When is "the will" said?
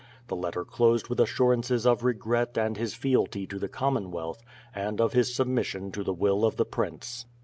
6.03-6.43